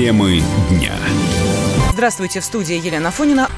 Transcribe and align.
Темы 0.00 0.42
дня. 0.70 0.94
Здравствуйте, 1.92 2.40
в 2.40 2.44
студии 2.46 2.74
Елена 2.74 3.10
Фонина. 3.10 3.50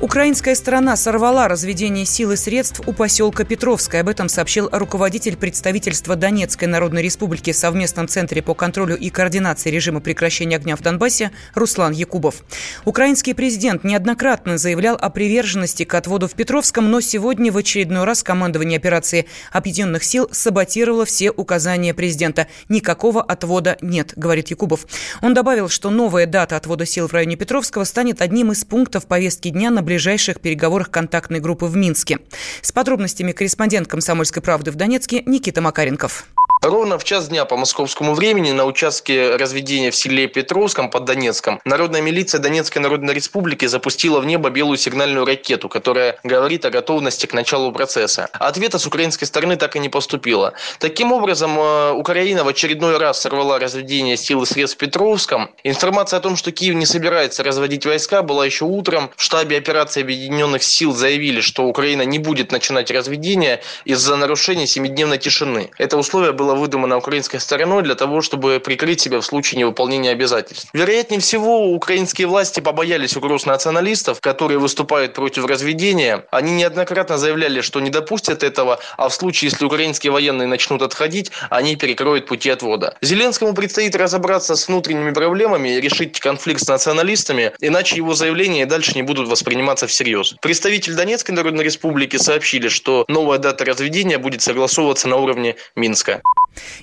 Украинская 0.00 0.54
сторона 0.54 0.96
сорвала 0.96 1.48
разведение 1.48 2.04
сил 2.04 2.30
и 2.30 2.36
средств 2.36 2.80
у 2.86 2.92
поселка 2.92 3.42
Петровское. 3.42 4.00
Об 4.02 4.08
этом 4.08 4.28
сообщил 4.28 4.68
руководитель 4.70 5.36
представительства 5.36 6.14
Донецкой 6.14 6.68
Народной 6.68 7.02
Республики 7.02 7.50
в 7.50 7.56
совместном 7.56 8.06
центре 8.06 8.40
по 8.40 8.54
контролю 8.54 8.96
и 8.96 9.10
координации 9.10 9.70
режима 9.70 9.98
прекращения 9.98 10.54
огня 10.54 10.76
в 10.76 10.82
Донбассе 10.82 11.32
Руслан 11.56 11.90
Якубов. 11.90 12.44
Украинский 12.84 13.34
президент 13.34 13.82
неоднократно 13.82 14.56
заявлял 14.56 14.94
о 14.94 15.10
приверженности 15.10 15.82
к 15.82 15.92
отводу 15.94 16.28
в 16.28 16.34
Петровском, 16.34 16.92
но 16.92 17.00
сегодня 17.00 17.50
в 17.50 17.56
очередной 17.56 18.04
раз 18.04 18.22
командование 18.22 18.76
операции 18.76 19.26
Объединенных 19.50 20.04
сил 20.04 20.28
саботировало 20.30 21.06
все 21.06 21.32
указания 21.32 21.92
президента. 21.92 22.46
Никакого 22.68 23.20
отвода 23.20 23.76
нет, 23.80 24.12
говорит 24.14 24.50
Якубов. 24.50 24.86
Он 25.22 25.34
добавил, 25.34 25.68
что 25.68 25.90
новая 25.90 26.26
дата 26.26 26.56
отвода 26.56 26.86
сил 26.86 27.08
в 27.08 27.12
районе 27.12 27.34
Петровского 27.34 27.82
станет 27.82 28.22
одним 28.22 28.52
из 28.52 28.64
пунктов 28.64 29.08
повестки 29.08 29.48
дня 29.48 29.70
на 29.70 29.87
ближайших 29.88 30.40
переговорах 30.40 30.90
контактной 30.90 31.40
группы 31.40 31.64
в 31.64 31.74
Минске. 31.74 32.18
С 32.60 32.72
подробностями 32.72 33.32
корреспондент 33.32 33.88
«Комсомольской 33.88 34.42
правды» 34.42 34.70
в 34.70 34.74
Донецке 34.74 35.22
Никита 35.24 35.62
Макаренков. 35.62 36.26
Ровно 36.60 36.98
в 36.98 37.04
час 37.04 37.28
дня 37.28 37.44
по 37.44 37.56
московскому 37.56 38.14
времени 38.14 38.50
на 38.50 38.64
участке 38.64 39.36
разведения 39.36 39.92
в 39.92 39.96
селе 39.96 40.26
Петровском 40.26 40.90
под 40.90 41.04
Донецком 41.04 41.60
народная 41.64 42.00
милиция 42.00 42.40
Донецкой 42.40 42.82
Народной 42.82 43.14
Республики 43.14 43.66
запустила 43.66 44.18
в 44.18 44.26
небо 44.26 44.50
белую 44.50 44.76
сигнальную 44.76 45.24
ракету, 45.24 45.68
которая 45.68 46.18
говорит 46.24 46.64
о 46.64 46.70
готовности 46.70 47.26
к 47.26 47.32
началу 47.32 47.70
процесса. 47.70 48.28
Ответа 48.32 48.80
с 48.80 48.86
украинской 48.86 49.26
стороны 49.26 49.54
так 49.54 49.76
и 49.76 49.78
не 49.78 49.88
поступило. 49.88 50.52
Таким 50.80 51.12
образом, 51.12 51.56
э, 51.56 51.92
Украина 51.92 52.42
в 52.42 52.48
очередной 52.48 52.98
раз 52.98 53.20
сорвала 53.20 53.60
разведение 53.60 54.16
сил 54.16 54.42
и 54.42 54.46
средств 54.46 54.78
в 54.78 54.80
Петровском. 54.80 55.50
Информация 55.62 56.18
о 56.18 56.20
том, 56.20 56.34
что 56.34 56.50
Киев 56.50 56.74
не 56.74 56.86
собирается 56.86 57.44
разводить 57.44 57.86
войска, 57.86 58.22
была 58.22 58.44
еще 58.44 58.64
утром. 58.64 59.10
В 59.16 59.22
штабе 59.22 59.58
операции 59.58 60.02
Объединенных 60.02 60.64
сил 60.64 60.92
заявили, 60.92 61.40
что 61.40 61.66
Украина 61.66 62.02
не 62.02 62.18
будет 62.18 62.50
начинать 62.50 62.90
разведение 62.90 63.62
из-за 63.84 64.16
нарушения 64.16 64.66
семидневной 64.66 65.18
тишины. 65.18 65.70
Это 65.78 65.96
условие 65.96 66.32
было 66.32 66.47
было 66.48 66.54
выдумано 66.54 66.96
украинской 66.96 67.38
стороной 67.38 67.82
для 67.82 67.94
того, 67.94 68.22
чтобы 68.22 68.58
прикрыть 68.58 69.02
себя 69.02 69.20
в 69.20 69.24
случае 69.24 69.58
невыполнения 69.58 70.12
обязательств. 70.12 70.70
Вероятнее 70.72 71.20
всего, 71.20 71.72
украинские 71.72 72.26
власти 72.26 72.60
побоялись 72.60 73.16
угроз 73.16 73.44
националистов, 73.44 74.22
которые 74.22 74.58
выступают 74.58 75.12
против 75.12 75.44
разведения. 75.44 76.24
Они 76.30 76.52
неоднократно 76.52 77.18
заявляли, 77.18 77.60
что 77.60 77.80
не 77.80 77.90
допустят 77.90 78.42
этого, 78.42 78.80
а 78.96 79.10
в 79.10 79.14
случае, 79.14 79.50
если 79.50 79.66
украинские 79.66 80.10
военные 80.10 80.48
начнут 80.48 80.80
отходить, 80.80 81.30
они 81.50 81.76
перекроют 81.76 82.24
пути 82.24 82.48
отвода. 82.48 82.96
Зеленскому 83.02 83.52
предстоит 83.52 83.94
разобраться 83.94 84.56
с 84.56 84.68
внутренними 84.68 85.10
проблемами 85.10 85.76
и 85.76 85.80
решить 85.82 86.18
конфликт 86.18 86.62
с 86.62 86.68
националистами, 86.68 87.52
иначе 87.60 87.96
его 87.96 88.14
заявления 88.14 88.64
дальше 88.64 88.92
не 88.94 89.02
будут 89.02 89.28
восприниматься 89.28 89.86
всерьез. 89.86 90.34
Представитель 90.40 90.94
Донецкой 90.94 91.34
Народной 91.34 91.64
Республики 91.64 92.16
сообщили, 92.16 92.68
что 92.68 93.04
новая 93.06 93.36
дата 93.36 93.66
разведения 93.66 94.16
будет 94.16 94.40
согласовываться 94.40 95.08
на 95.08 95.16
уровне 95.16 95.56
Минска. 95.76 96.22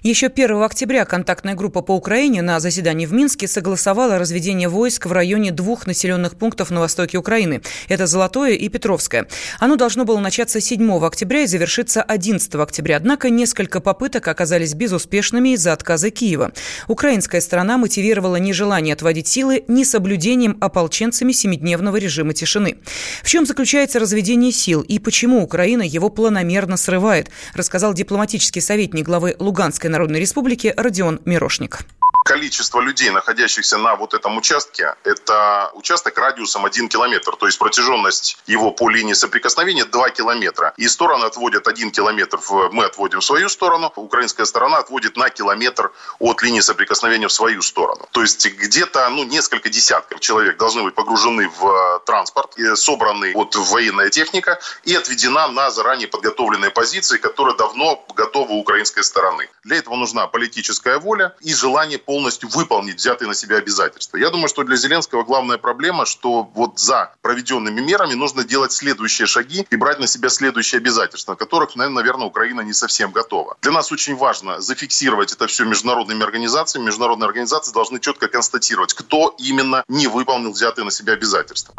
Еще 0.04 0.28
1 0.28 0.62
октября 0.62 1.06
контактная 1.06 1.56
группа 1.56 1.82
по 1.82 1.94
Украине 1.94 2.42
на 2.42 2.60
заседании 2.60 3.06
в 3.06 3.14
Минске 3.14 3.48
согласовала 3.48 4.20
разведение 4.20 4.70
войск 4.70 5.06
в 5.06 5.12
районе 5.12 5.52
двух 5.52 5.88
населенных 5.88 6.36
пунктов 6.36 6.70
на 6.72 6.80
востоке 6.80 7.18
Украины. 7.18 7.62
Это 7.88 8.08
Золотое 8.08 8.54
и 8.54 8.70
Петровское. 8.70 9.28
Оно 9.60 9.76
должно 9.76 10.06
было 10.06 10.20
начаться 10.20 10.62
7 10.62 11.04
октября 11.04 11.42
и 11.42 11.48
завершиться 11.48 12.02
11 12.02 12.56
октября. 12.56 12.98
Однако 12.98 13.30
несколько 13.30 13.82
попыток 13.82 14.28
оказались 14.28 14.74
безуспешными 14.74 15.50
из-за 15.50 15.74
отказа 15.74 16.10
Киева. 16.10 16.52
Украинская 16.88 17.42
сторона 17.42 17.78
мотивировала 17.78 18.38
нежелание 18.38 18.94
отводить 18.94 19.28
силы 19.28 19.64
несоблюдением 19.68 20.58
ополченцами 20.62 21.32
семидневного 21.32 21.98
режима 21.98 22.34
тишины. 22.34 22.78
В 23.24 23.30
чем 23.30 23.46
заключается 23.46 24.00
разведение 24.00 24.52
сил 24.52 24.82
и 24.82 25.00
почему 25.00 25.44
Украина 25.44 25.82
его 25.82 26.10
планомерно 26.10 26.78
срывает, 26.78 27.30
рассказал 27.54 27.94
дипломатический 27.94 28.62
советник 28.62 29.06
главы 29.06 29.36
Луганской 29.40 29.55
Луганской 29.56 29.90
Народной 29.90 30.20
Республики 30.20 30.74
Родион 30.76 31.22
Мирошник 31.24 31.86
количество 32.26 32.82
людей, 32.82 33.12
находящихся 33.12 33.78
на 33.78 33.96
вот 33.96 34.16
этом 34.16 34.36
участке, 34.38 34.96
это 35.04 35.70
участок 35.76 36.18
радиусом 36.18 36.66
1 36.66 36.90
километр, 36.90 37.36
то 37.36 37.46
есть 37.46 37.60
протяженность 37.60 38.38
его 38.48 38.72
по 38.72 38.90
линии 38.90 39.14
соприкосновения 39.14 39.86
2 39.86 40.10
километра. 40.10 40.74
И 40.76 40.88
стороны 40.88 41.26
отводят 41.26 41.68
1 41.68 41.92
километр, 41.92 42.40
мы 42.72 42.86
отводим 42.86 43.20
в 43.20 43.24
свою 43.26 43.48
сторону, 43.48 43.94
украинская 43.96 44.48
сторона 44.48 44.80
отводит 44.80 45.18
на 45.18 45.30
километр 45.30 45.92
от 46.18 46.42
линии 46.42 46.62
соприкосновения 46.62 47.28
в 47.28 47.32
свою 47.32 47.62
сторону. 47.62 48.08
То 48.12 48.22
есть 48.22 48.44
где-то 48.48 49.08
ну, 49.10 49.24
несколько 49.24 49.70
десятков 49.70 50.20
человек 50.20 50.58
должны 50.58 50.82
быть 50.82 50.96
погружены 50.96 51.48
в 51.48 51.68
э, 51.68 52.00
транспорт, 52.08 52.56
собраны 52.74 53.34
вот 53.36 53.56
военная 53.56 54.10
техника 54.10 54.60
и 54.84 54.96
отведена 54.96 55.48
на 55.48 55.70
заранее 55.70 56.08
подготовленные 56.08 56.72
позиции, 56.72 57.18
которые 57.18 57.56
давно 57.56 58.04
готовы 58.16 58.56
украинской 58.56 59.04
стороны. 59.04 59.48
Для 59.64 59.78
этого 59.78 59.96
нужна 59.96 60.26
политическая 60.26 60.98
воля 60.98 61.36
и 61.42 61.54
желание 61.54 62.00
по 62.00 62.15
полностью 62.16 62.48
выполнить 62.48 62.96
взятые 62.96 63.28
на 63.28 63.36
себя 63.36 63.58
обязательства. 63.58 64.16
Я 64.16 64.30
думаю, 64.30 64.48
что 64.48 64.64
для 64.64 64.78
Зеленского 64.78 65.24
главная 65.24 65.58
проблема, 65.58 66.06
что 66.06 66.50
вот 66.56 66.80
за 66.80 67.12
проведенными 67.22 67.82
мерами 67.82 68.14
нужно 68.14 68.46
делать 68.46 68.72
следующие 68.72 69.26
шаги 69.26 69.68
и 69.70 69.76
брать 69.76 70.00
на 70.00 70.08
себя 70.08 70.30
следующие 70.30 70.80
обязательства, 70.80 71.36
которых, 71.36 71.76
наверное, 71.76 72.28
Украина 72.28 72.62
не 72.62 72.72
совсем 72.72 73.12
готова. 73.12 73.58
Для 73.62 73.74
нас 73.74 73.92
очень 73.92 74.16
важно 74.16 74.62
зафиксировать 74.62 75.34
это 75.34 75.48
все 75.48 75.66
международными 75.66 76.24
организациями. 76.24 76.86
Международные 76.86 77.28
организации 77.28 77.74
должны 77.74 78.00
четко 78.00 78.30
констатировать, 78.30 78.94
кто 78.94 79.36
именно 79.38 79.84
не 79.90 80.08
выполнил 80.08 80.52
взятые 80.52 80.86
на 80.86 80.92
себя 80.92 81.14
обязательства. 81.14 81.74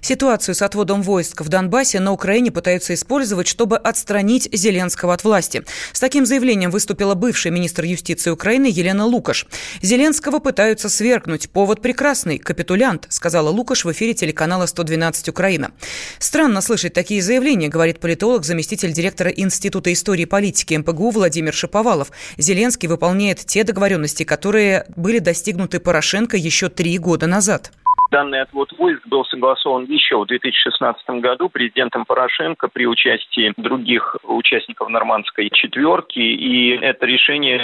Ситуацию 0.00 0.56
с 0.56 0.62
отводом 0.62 1.02
войск 1.02 1.42
в 1.42 1.48
Донбассе 1.48 2.00
на 2.00 2.10
Украине 2.10 2.50
пытаются 2.50 2.92
использовать, 2.92 3.46
чтобы 3.46 3.76
отстранить 3.76 4.48
Зеленского 4.52 5.14
от 5.14 5.22
власти. 5.22 5.64
С 5.92 6.00
таким 6.00 6.26
заявлением 6.26 6.72
выступила 6.72 7.14
бывший 7.14 7.52
министр 7.52 7.84
юстиции 7.84 8.30
Украины 8.30 8.66
Елена 8.66 9.04
Лукаш. 9.04 9.46
Зеленского 9.82 10.38
пытаются 10.38 10.88
свергнуть. 10.88 11.50
Повод 11.50 11.82
прекрасный. 11.82 12.38
Капитулянт, 12.38 13.06
сказала 13.08 13.50
Лукаш 13.50 13.84
в 13.84 13.92
эфире 13.92 14.14
телеканала 14.14 14.66
112 14.66 15.28
Украина. 15.28 15.72
Странно 16.18 16.60
слышать 16.60 16.92
такие 16.92 17.22
заявления, 17.22 17.68
говорит 17.68 18.00
политолог, 18.00 18.44
заместитель 18.44 18.92
директора 18.92 19.30
Института 19.30 19.92
истории 19.92 20.22
и 20.22 20.26
политики 20.26 20.74
МПГУ 20.74 21.10
Владимир 21.10 21.54
Шиповалов. 21.54 22.10
Зеленский 22.38 22.88
выполняет 22.88 23.40
те 23.40 23.64
договоренности, 23.64 24.24
которые 24.24 24.86
были 24.96 25.18
достигнуты 25.18 25.80
Порошенко 25.80 26.36
еще 26.36 26.68
три 26.68 26.98
года 26.98 27.26
назад. 27.26 27.72
Данный 28.10 28.42
отвод 28.42 28.72
войск 28.78 29.06
был 29.06 29.24
согласован 29.24 29.84
еще 29.84 30.18
в 30.18 30.26
2016 30.26 31.08
году 31.20 31.48
президентом 31.48 32.04
Порошенко 32.04 32.68
при 32.68 32.86
участии 32.86 33.52
других 33.56 34.16
участников 34.22 34.88
нормандской 34.88 35.50
четверки. 35.50 36.18
И 36.18 36.76
это 36.76 37.06
решение, 37.06 37.58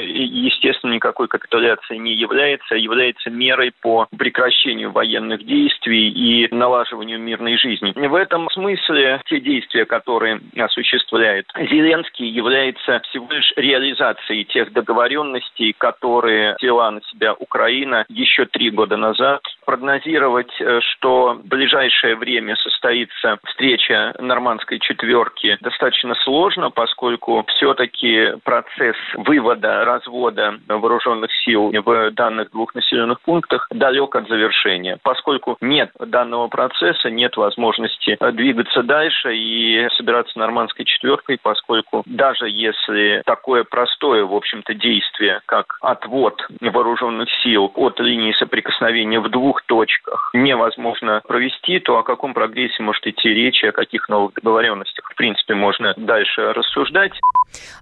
естественно, 0.45 0.93
никакой 0.93 1.29
капитуляции 1.29 1.97
не 1.97 2.15
является, 2.15 2.75
а 2.75 2.79
является 2.79 3.31
мерой 3.31 3.73
по 3.81 4.07
прекращению 4.17 4.91
военных 4.91 5.45
действий 5.45 6.09
и 6.09 6.55
налаживанию 6.55 7.19
мирной 7.21 7.57
жизни. 7.57 7.93
В 7.95 8.15
этом 8.15 8.49
смысле 8.51 9.21
те 9.27 9.41
действия, 9.41 9.85
которые 9.85 10.41
осуществляет 10.57 11.47
Зеленский, 11.57 12.29
являются 12.29 13.01
всего 13.09 13.29
лишь 13.31 13.53
реализацией 13.57 14.45
тех 14.45 14.73
договоренностей, 14.73 15.75
которые 15.77 16.57
взяла 16.61 16.91
на 16.91 17.01
себя 17.03 17.35
Украина 17.35 18.05
еще 18.09 18.47
три 18.47 18.71
года 18.71 18.97
назад 18.97 19.43
Прогнозировать, 19.65 20.53
э, 20.61 20.81
что 20.81 21.35
в 21.35 21.47
ближайшее 21.47 22.17
время 22.17 22.57
состоится 22.57 23.39
встреча 23.45 24.15
нормандской 24.19 24.79
четверки, 24.79 25.57
достаточно 25.61 26.15
сложно, 26.17 26.71
поскольку 26.71 27.45
все-таки 27.49 28.35
процесс 28.45 28.97
вывода, 29.15 29.85
развода 29.85 30.59
вооруженных 30.69 31.31
сил 31.45 31.73
в 31.85 32.11
данных 32.13 32.51
двух 32.51 32.75
населенных 32.75 33.21
пунктах 33.21 33.69
далек 33.71 34.15
от 34.17 34.29
завершения. 34.29 34.99
Поскольку 35.03 35.57
нет 35.61 35.91
данного 35.99 36.49
процесса, 36.49 37.11
нет 37.11 37.37
возможности 37.37 38.17
двигаться 38.33 38.83
дальше 38.83 39.37
и 39.37 39.89
собираться 39.97 40.39
нормандской 40.39 40.85
четверкой, 40.85 41.39
поскольку 41.41 42.03
даже 42.07 42.49
если 42.49 43.23
такое 43.27 43.65
простое, 43.65 44.25
в 44.25 44.35
общем-то, 44.35 44.75
действие, 44.75 45.41
как 45.47 45.77
отвод 45.81 46.43
вооруженных 46.61 47.29
сил 47.43 47.71
от 47.75 48.01
линии 48.01 48.33
соприкосновения 48.33 49.21
в 49.21 49.29
двух 49.29 49.52
точках 49.63 50.31
невозможно 50.33 51.21
провести, 51.27 51.79
то 51.81 51.99
о 51.99 52.03
каком 52.03 52.33
прогрессе 52.33 52.83
может 52.83 53.07
идти 53.07 53.29
речь, 53.29 53.63
о 53.65 53.73
каких 53.73 54.09
новых 54.09 54.35
договоренностях, 54.35 55.05
в 55.11 55.15
принципе, 55.17 55.55
можно 55.55 55.93
дальше 55.97 56.53
рассуждать. 56.53 57.13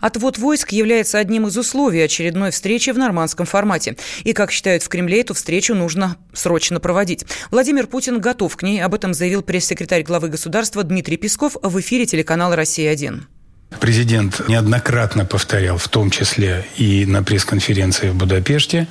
Отвод 0.00 0.38
войск 0.38 0.70
является 0.72 1.18
одним 1.18 1.46
из 1.46 1.56
условий 1.56 2.02
очередной 2.02 2.50
встречи 2.50 2.90
в 2.90 2.98
нормандском 2.98 3.46
формате. 3.46 3.96
И, 4.24 4.32
как 4.32 4.50
считают 4.50 4.82
в 4.82 4.88
Кремле, 4.88 5.20
эту 5.20 5.34
встречу 5.34 5.74
нужно 5.74 6.16
срочно 6.32 6.80
проводить. 6.80 7.24
Владимир 7.50 7.86
Путин 7.86 8.20
готов 8.20 8.56
к 8.56 8.62
ней. 8.62 8.82
Об 8.82 8.94
этом 8.94 9.14
заявил 9.14 9.42
пресс-секретарь 9.42 10.02
главы 10.02 10.28
государства 10.28 10.82
Дмитрий 10.82 11.16
Песков 11.16 11.56
в 11.62 11.80
эфире 11.80 12.06
телеканала 12.06 12.56
«Россия-1». 12.56 13.39
Президент 13.78 14.48
неоднократно 14.48 15.24
повторял, 15.24 15.78
в 15.78 15.88
том 15.88 16.10
числе 16.10 16.66
и 16.76 17.06
на 17.06 17.22
пресс-конференции 17.22 18.10
в 18.10 18.14
Будапеште, 18.14 18.88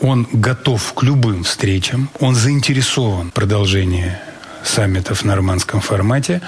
он 0.00 0.26
готов 0.32 0.92
к 0.94 1.02
любым 1.02 1.44
встречам, 1.44 2.10
он 2.18 2.34
заинтересован 2.34 3.30
в 3.30 3.32
продолжении 3.32 4.18
саммитов 4.64 5.20
в 5.20 5.24
нормандском 5.24 5.80
формате, 5.80 6.42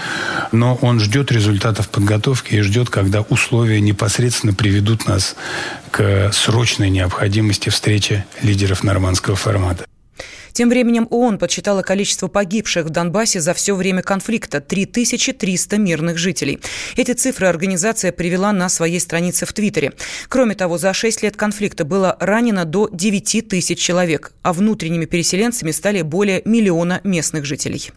но 0.53 0.75
он 0.75 1.01
ждет 1.01 1.31
результатов 1.31 1.89
подготовки 1.89 2.57
и 2.57 2.61
ждет, 2.61 2.91
когда 2.91 3.23
условия 3.23 3.81
непосредственно 3.81 4.53
приведут 4.53 5.07
нас 5.07 5.37
к 5.91 6.31
срочной 6.33 6.91
необходимости 6.91 7.69
встречи 7.69 8.25
лидеров 8.43 8.83
нормандского 8.83 9.37
формата. 9.37 9.85
Тем 10.59 10.71
временем 10.71 11.07
ООН 11.11 11.39
подсчитала 11.39 11.83
количество 11.83 12.27
погибших 12.27 12.87
в 12.87 12.91
Донбассе 12.91 13.41
за 13.41 13.55
все 13.55 13.77
время 13.77 14.03
конфликта– 14.03 14.61
3300 14.69 15.79
мирных 15.79 16.19
жителей. 16.19 16.59
Эти 16.97 17.13
цифры 17.13 17.47
организация 17.47 18.11
привела 18.11 18.51
на 18.51 18.69
своей 18.69 18.99
странице 18.99 19.47
в 19.47 19.53
Твиттере. 19.53 19.93
Кроме 20.29 20.57
того, 20.57 20.77
за 20.77 20.93
6 20.93 21.23
лет 21.23 21.37
конфликта 21.37 21.85
было 21.85 22.17
ранено 22.19 22.65
до 22.65 22.89
9 22.93 23.47
тысяч 23.49 23.79
человек, 23.79 24.33
а 24.43 24.53
внутренними 24.53 25.05
переселенцами 25.05 25.71
стали 25.71 26.03
более 26.03 26.43
миллиона 26.45 27.03
местных 27.05 27.45
жителей. 27.45 27.93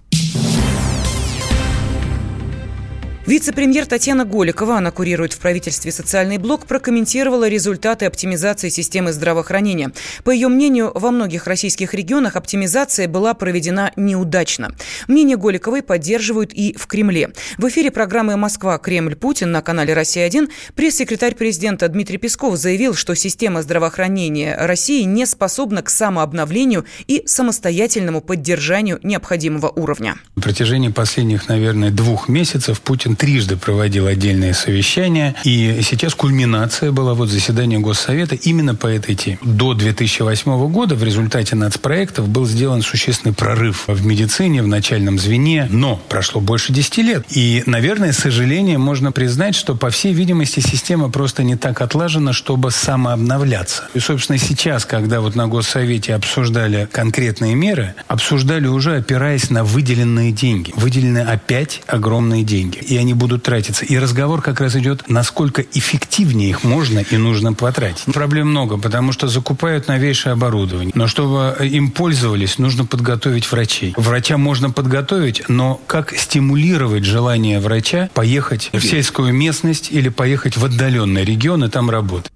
Вице-премьер 3.28 3.86
Татьяна 3.86 4.26
Голикова, 4.26 4.78
она 4.78 4.90
курирует 4.90 5.34
в 5.34 5.40
правительстве 5.40 5.92
социальный 5.92 6.40
блок, 6.40 6.66
прокомментировала 6.66 7.48
результаты 7.48 8.06
оптимизации 8.06 8.70
системы 8.70 9.14
здравоохранения. 9.14 9.92
По 10.24 10.32
ее 10.32 10.48
мнению, 10.48 10.92
во 10.96 11.12
многих 11.12 11.46
российских 11.46 11.94
регионах 11.94 12.36
оптимизация 12.36 13.08
была 13.08 13.36
проведена 13.36 13.92
неудачно. 13.96 14.74
Мнение 15.08 15.38
Голиковой 15.38 15.84
поддерживают 15.84 16.52
и 16.52 16.76
в 16.76 16.88
Кремле. 16.88 17.32
В 17.60 17.68
эфире 17.70 17.92
программы 17.92 18.38
«Москва. 18.38 18.80
Кремль. 18.80 19.16
Путин» 19.16 19.52
на 19.52 19.62
канале 19.62 19.94
«Россия-1» 19.94 20.50
пресс-секретарь 20.74 21.36
президента 21.36 21.88
Дмитрий 21.90 22.18
Песков 22.18 22.58
заявил, 22.58 22.96
что 22.96 23.14
система 23.14 23.62
здравоохранения 23.62 24.58
России 24.60 25.04
не 25.04 25.28
способна 25.28 25.84
к 25.84 25.92
самообновлению 25.92 26.86
и 27.06 27.22
самостоятельному 27.28 28.22
поддержанию 28.22 29.00
необходимого 29.04 29.70
уровня. 29.70 30.16
На 30.36 30.42
протяжении 30.42 30.90
последних, 30.90 31.48
наверное, 31.50 31.92
двух 31.92 32.28
месяцев 32.28 32.82
Путин 32.82 33.11
Путин 33.12 33.16
трижды 33.16 33.58
проводил 33.58 34.08
отдельные 34.08 34.54
совещания, 34.54 35.36
и 35.44 35.82
сейчас 35.84 36.16
кульминация 36.16 36.92
была 36.92 37.14
вот 37.14 37.30
заседание 37.30 37.80
Госсовета 37.80 38.36
именно 38.36 38.76
по 38.76 38.88
этой 38.88 39.16
теме. 39.16 39.38
До 39.42 39.74
2008 39.74 40.68
года 40.70 40.96
в 40.96 41.04
результате 41.04 41.56
нацпроектов 41.56 42.30
был 42.30 42.46
сделан 42.46 42.82
существенный 42.82 43.34
прорыв 43.34 43.86
в 43.88 44.06
медицине, 44.06 44.62
в 44.62 44.68
начальном 44.68 45.20
звене, 45.20 45.68
но 45.70 46.02
прошло 46.10 46.42
больше 46.42 46.74
10 46.74 46.98
лет. 47.00 47.26
И, 47.30 47.64
наверное, 47.66 48.14
с 48.14 48.18
сожалением 48.18 48.82
можно 48.82 49.12
признать, 49.12 49.56
что, 49.56 49.76
по 49.76 49.90
всей 49.90 50.14
видимости, 50.14 50.60
система 50.60 51.10
просто 51.10 51.44
не 51.44 51.56
так 51.56 51.82
отлажена, 51.82 52.34
чтобы 52.34 52.72
самообновляться. 52.72 53.84
И, 53.94 54.00
собственно, 54.00 54.38
сейчас, 54.38 54.86
когда 54.86 55.22
вот 55.22 55.36
на 55.36 55.48
Госсовете 55.48 56.16
обсуждали 56.16 56.88
конкретные 56.92 57.56
меры, 57.56 57.94
обсуждали 58.08 58.68
уже 58.68 58.98
опираясь 58.98 59.50
на 59.50 59.64
выделенные 59.64 60.32
деньги. 60.32 60.72
Выделены 60.76 61.20
опять 61.20 61.82
огромные 61.88 62.44
деньги. 62.44 62.78
И 62.78 63.01
они 63.02 63.14
будут 63.14 63.44
тратиться. 63.44 63.86
И 63.86 63.98
разговор 63.98 64.42
как 64.42 64.62
раз 64.62 64.76
идет, 64.76 65.04
насколько 65.08 65.62
эффективнее 65.62 66.50
их 66.50 66.64
можно 66.64 67.00
и 67.00 67.18
нужно 67.18 67.54
потратить. 67.54 68.14
Проблем 68.14 68.50
много, 68.50 68.78
потому 68.78 69.12
что 69.12 69.28
закупают 69.28 69.88
новейшее 69.88 70.34
оборудование. 70.34 70.92
Но 70.96 71.08
чтобы 71.08 71.56
им 71.62 71.92
пользовались, 71.92 72.58
нужно 72.58 72.86
подготовить 72.86 73.52
врачей. 73.52 73.94
Врача 73.98 74.38
можно 74.38 74.72
подготовить, 74.72 75.44
но 75.48 75.82
как 75.88 76.14
стимулировать 76.16 77.04
желание 77.04 77.60
врача 77.60 78.10
поехать 78.14 78.70
в 78.72 78.82
сельскую 78.82 79.34
местность 79.34 79.90
или 79.92 80.10
поехать 80.10 80.58
в 80.58 80.66
отдаленный 80.66 81.26
регион 81.26 81.64
и 81.66 81.70
там 81.70 81.90
работать? 81.90 82.32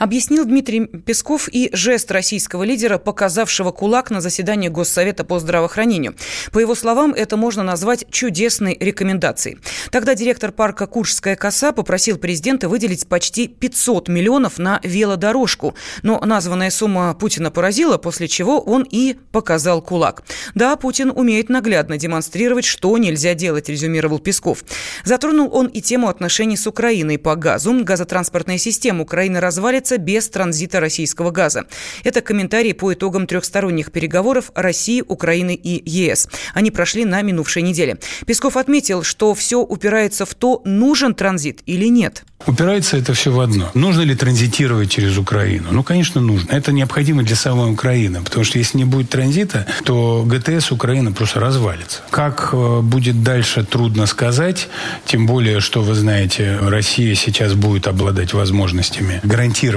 Объяснил 0.00 0.46
Дмитрий 0.46 0.86
Песков 0.86 1.46
и 1.52 1.68
жест 1.74 2.10
российского 2.10 2.62
лидера, 2.62 2.96
показавшего 2.96 3.70
кулак 3.70 4.10
на 4.10 4.22
заседании 4.22 4.68
Госсовета 4.68 5.24
по 5.24 5.38
здравоохранению. 5.38 6.14
По 6.52 6.58
его 6.58 6.74
словам, 6.74 7.12
это 7.12 7.36
можно 7.36 7.62
назвать 7.62 8.06
чудесной 8.10 8.78
рекомендацией. 8.80 9.58
Тогда 9.90 10.14
директор 10.14 10.52
парка 10.52 10.86
Куршская 10.86 11.36
коса 11.36 11.72
попросил 11.72 12.16
президента 12.16 12.70
выделить 12.70 13.06
почти 13.08 13.46
500 13.46 14.08
миллионов 14.08 14.58
на 14.58 14.80
велодорожку. 14.82 15.74
Но 16.02 16.18
названная 16.24 16.70
сумма 16.70 17.12
Путина 17.12 17.50
поразила, 17.50 17.98
после 17.98 18.26
чего 18.26 18.58
он 18.58 18.86
и 18.90 19.18
показал 19.32 19.82
кулак. 19.82 20.22
Да, 20.54 20.76
Путин 20.76 21.12
умеет 21.14 21.50
наглядно 21.50 21.98
демонстрировать, 21.98 22.64
что 22.64 22.96
нельзя 22.96 23.34
делать, 23.34 23.68
резюмировал 23.68 24.18
Песков. 24.18 24.64
Затронул 25.04 25.54
он 25.54 25.66
и 25.66 25.82
тему 25.82 26.08
отношений 26.08 26.56
с 26.56 26.66
Украиной 26.66 27.18
по 27.18 27.36
газу. 27.36 27.84
Газотранспортная 27.84 28.56
система 28.56 29.02
Украины 29.02 29.40
развалена 29.40 29.89
развалится 29.90 29.98
без 29.98 30.28
транзита 30.28 30.80
российского 30.80 31.30
газа. 31.30 31.64
Это 32.04 32.20
комментарии 32.20 32.72
по 32.72 32.92
итогам 32.92 33.26
трехсторонних 33.26 33.90
переговоров 33.92 34.50
России, 34.54 35.02
Украины 35.06 35.54
и 35.54 35.82
ЕС. 35.84 36.28
Они 36.54 36.70
прошли 36.70 37.04
на 37.04 37.22
минувшей 37.22 37.62
неделе. 37.62 37.98
Песков 38.26 38.56
отметил, 38.56 39.02
что 39.02 39.34
все 39.34 39.56
упирается 39.56 40.24
в 40.24 40.34
то, 40.34 40.62
нужен 40.64 41.14
транзит 41.14 41.60
или 41.66 41.90
нет. 41.90 42.24
Упирается 42.46 42.96
это 42.96 43.12
все 43.12 43.30
в 43.30 43.40
одно. 43.40 43.70
Нужно 43.74 44.02
ли 44.02 44.14
транзитировать 44.14 44.90
через 44.90 45.18
Украину? 45.18 45.68
Ну, 45.72 45.82
конечно, 45.82 46.20
нужно. 46.20 46.50
Это 46.50 46.72
необходимо 46.72 47.22
для 47.22 47.36
самой 47.36 47.70
Украины, 47.70 48.22
потому 48.22 48.44
что 48.44 48.58
если 48.58 48.78
не 48.78 48.84
будет 48.84 49.10
транзита, 49.10 49.66
то 49.84 50.24
ГТС 50.26 50.72
Украины 50.72 51.12
просто 51.12 51.40
развалится. 51.40 52.00
Как 52.10 52.50
э, 52.52 52.80
будет 52.80 53.22
дальше, 53.22 53.62
трудно 53.64 54.06
сказать, 54.06 54.68
тем 55.04 55.26
более, 55.26 55.60
что, 55.60 55.82
вы 55.82 55.94
знаете, 55.94 56.58
Россия 56.62 57.14
сейчас 57.14 57.52
будет 57.52 57.86
обладать 57.86 58.32
возможностями 58.32 59.20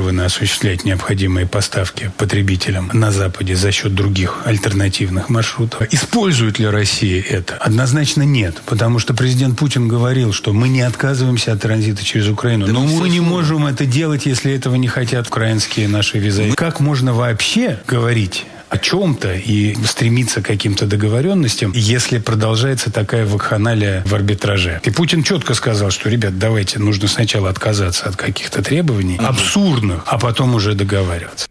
гарантированно 0.04 0.26
осуществлять 0.26 0.86
необходимые 0.86 1.46
поставки 1.48 2.12
потребителям 2.18 2.90
на 2.94 3.12
Западе 3.12 3.56
за 3.56 3.72
счет 3.72 3.96
других 3.96 4.42
альтернативных 4.46 5.30
маршрутов. 5.30 5.82
Использует 5.92 6.60
ли 6.60 6.68
Россия 6.68 7.22
это? 7.22 7.56
Однозначно 7.56 8.24
нет, 8.24 8.62
потому 8.66 9.00
что 9.00 9.14
президент 9.14 9.58
Путин 9.58 9.88
говорил, 9.88 10.34
что 10.34 10.54
мы 10.54 10.68
не 10.68 10.82
отказываемся 10.82 11.54
от 11.54 11.62
транзита 11.62 12.04
через 12.04 12.28
Украину 12.28 12.66
Украину. 12.66 12.68
Но 12.68 12.82
мы 12.82 13.10
не 13.10 13.22
можем 13.22 13.66
это 13.66 13.86
делать, 13.86 14.26
если 14.26 14.54
этого 14.54 14.76
не 14.76 14.88
хотят 14.88 15.28
украинские 15.28 15.88
наши 15.88 16.20
визави. 16.20 16.52
Как 16.54 16.80
можно 16.80 17.14
вообще 17.14 17.80
говорить 17.88 18.46
о 18.74 18.80
чем-то 18.80 19.36
и 19.36 19.75
стремиться 19.86 20.42
к 20.42 20.48
каким-то 20.48 20.88
договоренностям, 20.88 21.72
если 21.75 22.18
продолжается 22.18 22.92
такая 22.92 23.24
вакханалия 23.24 24.01
в 24.03 24.15
арбитраже. 24.15 24.82
И 24.84 24.89
Путин 24.89 25.22
четко 25.22 25.53
сказал, 25.53 25.92
что, 25.92 26.10
ребят, 26.10 26.39
давайте, 26.39 26.80
нужно 26.80 27.08
сначала 27.08 27.51
отказаться 27.51 28.06
от 28.06 28.15
каких-то 28.15 28.63
требований 28.63 29.18
абсурдных, 29.18 30.01
а 30.08 30.18
потом 30.18 30.56
уже 30.56 30.74
договариваться. 30.74 31.46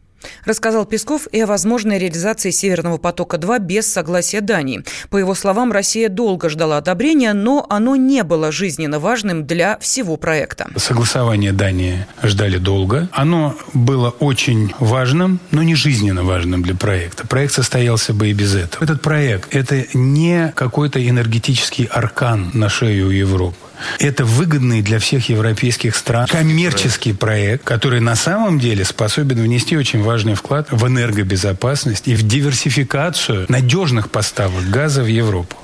Рассказал 0.45 0.87
Песков 0.87 1.29
и 1.31 1.41
о 1.41 1.47
возможной 1.47 1.99
реализации 1.99 2.51
«Северного 2.51 2.99
потока-2» 2.99 3.61
без 3.61 3.91
согласия 3.91 4.41
Дании. 4.41 4.83
По 5.09 5.17
его 5.17 5.35
словам, 5.37 5.71
Россия 5.71 6.09
долго 6.09 6.49
ждала 6.49 6.79
одобрения, 6.79 7.33
но 7.33 7.65
оно 7.71 7.95
не 7.95 8.25
было 8.25 8.51
жизненно 8.51 8.99
важным 8.99 9.47
для 9.47 9.79
всего 9.79 10.17
проекта. 10.17 10.69
Согласование 10.77 11.53
Дании 11.53 12.07
ждали 12.25 12.59
долго. 12.59 13.09
Оно 13.13 13.55
было 13.73 14.11
очень 14.11 14.75
важным, 14.81 15.39
но 15.53 15.63
не 15.63 15.77
жизненно 15.77 16.25
важным 16.25 16.63
для 16.63 16.75
проекта. 16.75 17.25
Проект 17.27 17.53
состоялся 17.53 18.13
бы 18.13 18.31
и 18.31 18.33
без 18.33 18.57
этого. 18.57 18.83
Этот 18.83 19.01
проект– 19.01 19.49
это 19.55 19.87
не 19.95 20.53
какой-то 20.57 21.07
энергетический 21.09 21.85
аркан 21.85 22.51
на 22.53 22.69
шею 22.69 23.11
Европы. 23.11 23.57
Это 23.99 24.25
выгодный 24.25 24.83
для 24.83 24.99
всех 24.99 25.29
европейских 25.29 25.97
стран 25.97 26.27
коммерческий 26.27 27.12
проект, 27.12 27.65
который 27.65 28.01
на 28.01 28.17
самом 28.17 28.59
деле 28.59 28.85
способен 28.85 29.41
внести 29.41 29.77
очень 29.77 30.03
важный 30.03 30.35
вклад 30.35 30.69
в 30.71 30.87
энергобезопасность 30.87 32.09
и 32.09 32.15
в 32.15 32.23
диверсификацию 32.23 33.47
надежных 33.49 34.11
поставок 34.11 34.69
газа 34.69 35.03
в 35.03 35.07
Европу. 35.07 35.57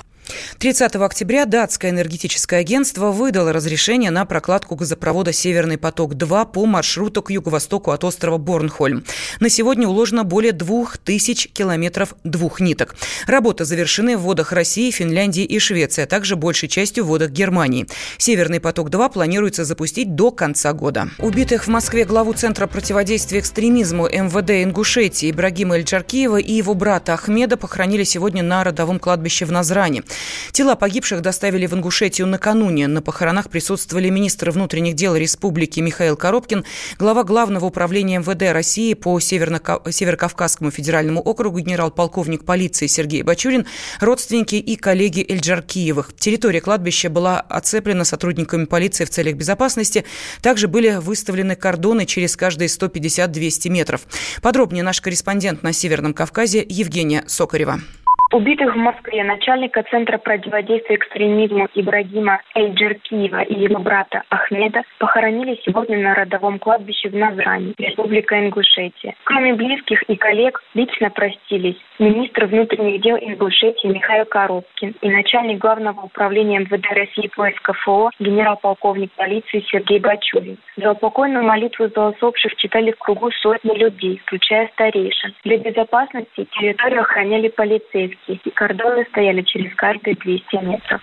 30 0.59 0.95
октября 0.95 1.45
датское 1.45 1.91
энергетическое 1.91 2.59
агентство 2.59 3.11
выдало 3.11 3.53
разрешение 3.53 4.11
на 4.11 4.25
прокладку 4.25 4.75
газопровода 4.75 5.31
«Северный 5.31 5.77
поток-2» 5.77 6.51
по 6.51 6.65
маршруту 6.65 7.21
к 7.21 7.31
юго-востоку 7.31 7.91
от 7.91 8.03
острова 8.03 8.37
Борнхольм. 8.37 9.03
На 9.39 9.49
сегодня 9.49 9.87
уложено 9.87 10.23
более 10.23 10.51
2000 10.51 11.49
километров 11.49 12.13
двух 12.23 12.59
ниток. 12.59 12.95
Работы 13.27 13.65
завершены 13.65 14.17
в 14.17 14.21
водах 14.21 14.51
России, 14.51 14.91
Финляндии 14.91 15.43
и 15.43 15.59
Швеции, 15.59 16.03
а 16.03 16.07
также 16.07 16.35
большей 16.35 16.69
частью 16.69 17.05
в 17.05 17.07
водах 17.07 17.31
Германии. 17.31 17.87
«Северный 18.17 18.59
поток-2» 18.59 19.13
планируется 19.13 19.65
запустить 19.65 20.15
до 20.15 20.31
конца 20.31 20.73
года. 20.73 21.09
Убитых 21.19 21.65
в 21.65 21.67
Москве 21.67 22.05
главу 22.05 22.33
Центра 22.33 22.67
противодействия 22.67 23.39
экстремизму 23.39 24.07
МВД 24.07 24.63
Ингушетии 24.63 25.31
Ибрагима 25.31 25.75
Эльчаркиева 25.75 26.37
и 26.37 26.53
его 26.53 26.73
брата 26.73 27.13
Ахмеда 27.13 27.57
похоронили 27.57 28.03
сегодня 28.03 28.43
на 28.43 28.63
родовом 28.63 28.99
кладбище 28.99 29.45
в 29.45 29.51
Назране. 29.51 30.03
Тела 30.51 30.75
погибших 30.75 31.21
доставили 31.21 31.65
в 31.65 31.73
Ингушетию 31.73 32.27
накануне. 32.27 32.87
На 32.87 33.01
похоронах 33.01 33.49
присутствовали 33.49 34.09
министр 34.09 34.51
внутренних 34.51 34.95
дел 34.95 35.15
республики 35.15 35.79
Михаил 35.79 36.15
Коробкин, 36.15 36.65
глава 36.97 37.23
Главного 37.23 37.65
управления 37.65 38.19
МВД 38.19 38.51
России 38.53 38.93
по 38.93 39.19
Северо-Кавказскому 39.19 40.71
федеральному 40.71 41.21
округу 41.21 41.59
генерал-полковник 41.59 42.45
полиции 42.45 42.87
Сергей 42.87 43.21
Бачурин, 43.21 43.65
родственники 43.99 44.55
и 44.55 44.75
коллеги 44.75 45.25
Эльджаркиевых. 45.27 46.15
Территория 46.15 46.61
кладбища 46.61 47.09
была 47.09 47.39
оцеплена 47.39 48.03
сотрудниками 48.03 48.65
полиции 48.65 49.05
в 49.05 49.09
целях 49.09 49.35
безопасности. 49.35 50.05
Также 50.41 50.67
были 50.67 50.95
выставлены 50.95 51.55
кордоны 51.55 52.05
через 52.05 52.35
каждые 52.35 52.67
150-200 52.67 53.69
метров. 53.69 54.01
Подробнее 54.41 54.83
наш 54.83 55.01
корреспондент 55.01 55.63
на 55.63 55.73
Северном 55.73 56.13
Кавказе 56.13 56.65
Евгения 56.67 57.23
Сокарева. 57.27 57.81
Убитых 58.31 58.75
в 58.75 58.77
Москве 58.77 59.23
начальника 59.23 59.81
Центра 59.89 60.19
противодействия 60.19 60.97
экстремизму 60.97 61.67
Ибрагима 61.73 62.41
Эльджеркиева 62.53 63.41
и 63.41 63.59
его 63.59 63.79
брата 63.79 64.21
Ахмеда 64.29 64.83
похоронили 64.99 65.59
сегодня 65.65 65.97
на 65.97 66.13
родовом 66.13 66.59
кладбище 66.59 67.09
в 67.09 67.15
Назране, 67.15 67.73
Республика 67.79 68.39
Ингушетия. 68.39 69.15
Кроме 69.23 69.55
близких 69.55 70.03
и 70.03 70.15
коллег, 70.15 70.61
лично 70.75 71.09
простились 71.09 71.77
министр 71.97 72.45
внутренних 72.45 73.01
дел 73.01 73.17
Ингушетии 73.17 73.87
Михаил 73.87 74.25
Коробкин 74.25 74.93
и 75.01 75.09
начальник 75.09 75.57
Главного 75.57 76.01
управления 76.01 76.59
МВД 76.59 76.85
России 76.91 77.31
по 77.35 77.49
СКФО 77.49 78.11
генерал-полковник 78.19 79.11
полиции 79.13 79.65
Сергей 79.71 79.99
Бачурин. 79.99 80.59
За 80.77 80.91
упокойную 80.91 81.43
молитву 81.43 81.87
за 81.87 82.13
читали 82.57 82.91
в 82.91 82.99
кругу 82.99 83.31
сотни 83.31 83.75
людей, 83.75 84.21
включая 84.23 84.67
старейшин. 84.67 85.33
Для 85.43 85.57
безопасности 85.57 86.47
территорию 86.59 87.01
охраняли 87.01 87.47
полицейские 87.47 88.18
и 88.33 88.49
кордоны 88.51 89.05
стояли 89.09 89.41
через 89.41 89.73
каждые 89.75 90.15
200 90.15 90.55
метров. 90.63 91.01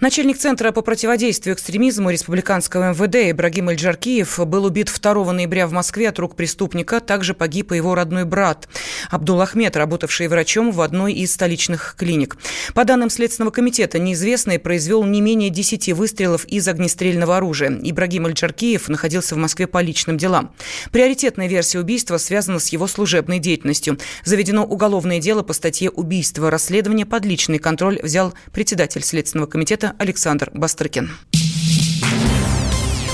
Начальник 0.00 0.38
Центра 0.38 0.72
по 0.72 0.80
противодействию 0.80 1.54
экстремизму 1.54 2.08
Республиканского 2.08 2.92
МВД 2.92 3.32
Ибрагим 3.32 3.68
Эльджаркиев 3.68 4.38
был 4.46 4.64
убит 4.64 4.90
2 4.90 5.32
ноября 5.32 5.66
в 5.66 5.72
Москве 5.72 6.08
от 6.08 6.18
рук 6.18 6.36
преступника. 6.36 7.00
Также 7.00 7.34
погиб 7.34 7.70
и 7.72 7.76
его 7.76 7.94
родной 7.94 8.24
брат 8.24 8.66
Абдул 9.10 9.42
Ахмед, 9.42 9.76
работавший 9.76 10.28
врачом 10.28 10.72
в 10.72 10.80
одной 10.80 11.12
из 11.12 11.34
столичных 11.34 11.96
клиник. 11.98 12.38
По 12.72 12.86
данным 12.86 13.10
Следственного 13.10 13.50
комитета, 13.50 13.98
неизвестный 13.98 14.58
произвел 14.58 15.04
не 15.04 15.20
менее 15.20 15.50
10 15.50 15.92
выстрелов 15.92 16.46
из 16.46 16.66
огнестрельного 16.66 17.36
оружия. 17.36 17.70
Ибрагим 17.82 18.26
Эльджаркиев 18.26 18.88
находился 18.88 19.34
в 19.34 19.38
Москве 19.38 19.66
по 19.66 19.82
личным 19.82 20.16
делам. 20.16 20.54
Приоритетная 20.92 21.46
версия 21.46 21.78
убийства 21.78 22.16
связана 22.16 22.58
с 22.58 22.68
его 22.68 22.86
служебной 22.86 23.38
деятельностью. 23.38 23.98
Заведено 24.24 24.64
уголовное 24.64 25.20
дело 25.20 25.42
по 25.42 25.52
статье 25.52 25.90
«Убийство». 25.90 26.50
Расследование 26.50 27.04
под 27.04 27.26
личный 27.26 27.58
контроль 27.58 28.00
взял 28.02 28.32
председатель 28.50 29.04
Следственного 29.04 29.46
комитета 29.46 29.89
Александр 29.98 30.50
Бастрыкин. 30.52 31.10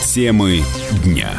Темы 0.04 0.64
дня. 1.04 1.30